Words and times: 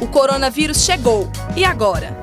O 0.00 0.06
coronavírus 0.06 0.84
chegou. 0.84 1.30
E 1.56 1.64
agora? 1.64 2.16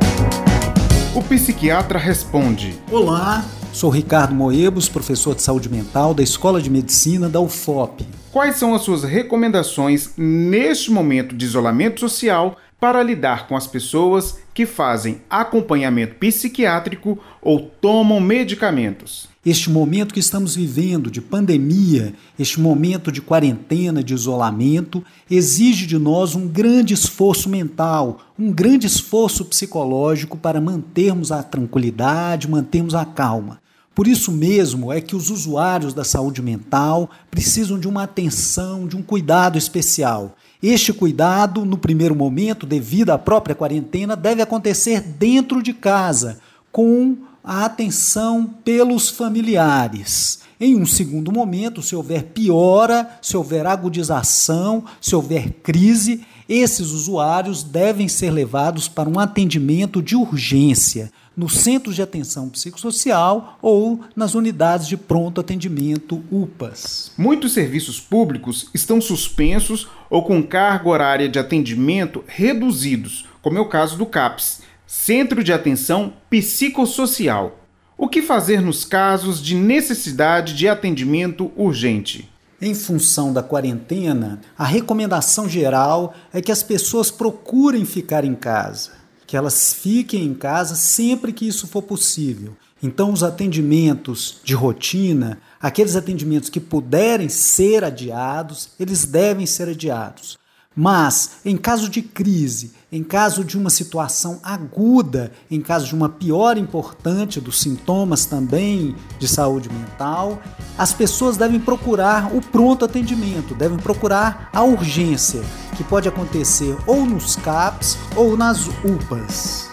O 1.14 1.22
psiquiatra 1.22 2.00
responde: 2.00 2.74
Olá, 2.92 3.46
sou 3.74 3.90
Ricardo 3.90 4.34
Moebos, 4.34 4.88
professor 4.88 5.36
de 5.36 5.42
saúde 5.42 5.70
mental 5.70 6.14
da 6.14 6.24
Escola 6.24 6.62
de 6.62 6.70
Medicina 6.70 7.28
da 7.28 7.40
UFOP. 7.40 8.08
Quais 8.32 8.56
são 8.56 8.74
as 8.74 8.82
suas 8.84 9.04
recomendações 9.04 10.12
neste 10.18 10.90
momento 10.90 11.36
de 11.36 11.46
isolamento 11.46 12.00
social 12.00 12.56
para 12.82 13.04
lidar 13.04 13.48
com 13.48 13.56
as 13.56 13.68
pessoas 13.68 14.40
que 14.56 14.66
fazem 14.66 15.22
acompanhamento 15.30 16.16
psiquiátrico 16.16 17.20
ou 17.40 17.60
tomam 17.60 18.20
medicamentos. 18.20 19.30
Este 19.46 19.70
momento 19.70 20.16
que 20.16 20.20
estamos 20.20 20.56
vivendo 20.56 21.12
de 21.12 21.22
pandemia, 21.22 22.16
este 22.40 22.60
momento 22.60 23.12
de 23.12 23.22
quarentena, 23.22 24.04
de 24.04 24.16
isolamento, 24.16 25.06
exige 25.30 25.86
de 25.86 26.00
nós 26.00 26.34
um 26.34 26.48
grande 26.48 26.96
esforço 26.96 27.48
mental, 27.48 28.20
um 28.38 28.52
grande 28.52 28.88
esforço 28.88 29.46
psicológico 29.46 30.36
para 30.36 30.60
mantermos 30.60 31.32
a 31.32 31.44
tranquilidade, 31.44 32.50
mantermos 32.50 32.96
a 32.96 33.06
calma. 33.06 33.62
Por 33.94 34.08
isso 34.08 34.32
mesmo 34.32 34.92
é 34.92 35.00
que 35.00 35.16
os 35.16 35.30
usuários 35.30 35.94
da 35.94 36.04
saúde 36.04 36.42
mental 36.42 37.12
precisam 37.30 37.78
de 37.78 37.88
uma 37.88 38.04
atenção, 38.04 38.88
de 38.88 38.96
um 38.96 39.04
cuidado 39.04 39.56
especial. 39.56 40.36
Este 40.62 40.94
cuidado, 40.94 41.66
no 41.66 41.76
primeiro 41.76 42.16
momento, 42.16 42.68
devido 42.68 43.10
à 43.10 43.18
própria 43.18 43.56
quarentena, 43.56 44.16
deve 44.16 44.44
acontecer 44.44 45.02
dentro 45.02 45.64
de 45.64 45.74
casa, 45.74 46.40
com 46.72 47.18
a 47.44 47.66
atenção 47.66 48.46
pelos 48.64 49.10
familiares. 49.10 50.42
Em 50.60 50.80
um 50.80 50.86
segundo 50.86 51.32
momento, 51.32 51.82
se 51.82 51.96
houver 51.96 52.26
piora, 52.26 53.10
se 53.24 53.36
houver 53.36 53.66
agudização, 53.66 54.86
se 55.02 55.16
houver 55.16 55.50
crise, 55.64 56.22
esses 56.48 56.92
usuários 56.92 57.64
devem 57.64 58.08
ser 58.08 58.30
levados 58.30 58.88
para 58.88 59.10
um 59.10 59.20
atendimento 59.20 60.00
de 60.00 60.16
urgência 60.16 61.12
no 61.36 61.50
centro 61.50 61.94
de 61.94 62.02
atenção 62.02 62.50
psicossocial 62.50 63.58
ou 63.62 64.02
nas 64.16 64.36
unidades 64.36 64.88
de 64.88 64.98
pronto 64.98 65.40
atendimento 65.40 66.24
UPAs. 66.32 67.12
Muitos 67.18 67.54
serviços 67.54 68.00
públicos 68.00 68.70
estão 68.74 69.00
suspensos 69.00 69.88
ou 70.10 70.24
com 70.24 70.44
carga 70.44 70.90
horária 70.90 71.30
de 71.30 71.40
atendimento 71.40 72.24
reduzidos, 72.28 73.26
como 73.42 73.58
é 73.58 73.62
o 73.62 73.70
caso 73.70 73.98
do 73.98 74.06
CAPS, 74.06 74.62
Centro 74.86 75.44
de 75.44 75.54
Atenção 75.54 76.14
Psicossocial. 76.30 77.60
O 77.98 78.10
que 78.10 78.22
fazer 78.22 78.62
nos 78.62 78.84
casos 78.84 79.42
de 79.42 79.56
necessidade 79.56 80.54
de 80.54 80.68
atendimento 80.68 81.52
urgente? 81.56 82.30
Em 82.62 82.76
função 82.76 83.32
da 83.32 83.42
quarentena, 83.42 84.40
a 84.58 84.66
recomendação 84.66 85.48
geral 85.48 86.14
é 86.34 86.42
que 86.42 86.52
as 86.52 86.62
pessoas 86.62 87.10
procurem 87.10 87.86
ficar 87.86 88.24
em 88.26 88.36
casa 88.36 89.01
que 89.32 89.38
elas 89.38 89.72
fiquem 89.74 90.26
em 90.26 90.34
casa 90.34 90.76
sempre 90.76 91.32
que 91.32 91.48
isso 91.48 91.66
for 91.66 91.82
possível. 91.82 92.52
Então, 92.84 93.14
os 93.14 93.24
atendimentos 93.24 94.42
de 94.44 94.54
rotina, 94.54 95.38
aqueles 95.58 95.96
atendimentos 95.96 96.50
que 96.50 96.60
puderem 96.60 97.30
ser 97.30 97.82
adiados, 97.82 98.72
eles 98.78 99.06
devem 99.06 99.46
ser 99.46 99.70
adiados. 99.70 100.38
Mas, 100.76 101.38
em 101.46 101.56
caso 101.56 101.88
de 101.88 102.02
crise, 102.02 102.74
em 102.92 103.04
caso 103.04 103.46
de 103.46 103.58
uma 103.58 103.70
situação 103.70 104.38
aguda, 104.44 105.32
em 105.50 105.62
caso 105.62 105.88
de 105.88 105.96
uma 105.96 106.10
piora 106.10 106.60
importante 106.60 107.40
dos 107.40 107.62
sintomas 107.62 108.26
também 108.26 108.94
de 109.18 109.30
saúde 109.30 109.70
mental, 109.70 110.42
as 110.78 110.92
pessoas 110.92 111.38
devem 111.38 111.60
procurar 111.60 112.36
o 112.36 112.42
pronto 112.42 112.84
atendimento, 112.84 113.56
devem 113.56 113.78
procurar 113.78 114.50
a 114.52 114.62
urgência, 114.62 115.42
que 115.82 115.90
pode 115.90 116.08
acontecer 116.08 116.78
ou 116.86 117.06
nos 117.06 117.36
CAPs 117.36 117.98
ou 118.16 118.38
nas 118.38 118.68
UPAs. 118.68 119.72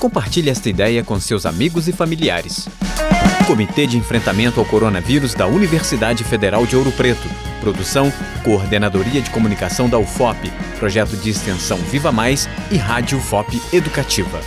Compartilhe 0.00 0.50
esta 0.50 0.68
ideia 0.68 1.04
com 1.04 1.18
seus 1.20 1.46
amigos 1.46 1.86
e 1.86 1.92
familiares. 1.92 2.68
Comitê 3.46 3.86
de 3.86 3.96
Enfrentamento 3.96 4.58
ao 4.58 4.66
Coronavírus 4.66 5.32
da 5.32 5.46
Universidade 5.46 6.24
Federal 6.24 6.66
de 6.66 6.76
Ouro 6.76 6.90
Preto. 6.90 7.28
Produção, 7.60 8.12
Coordenadoria 8.44 9.22
de 9.22 9.30
Comunicação 9.30 9.88
da 9.88 9.98
UFOP, 9.98 10.50
Projeto 10.80 11.16
de 11.16 11.30
Extensão 11.30 11.78
Viva 11.78 12.10
Mais 12.10 12.48
e 12.70 12.76
Rádio 12.76 13.18
UFOP 13.18 13.60
Educativa. 13.72 14.40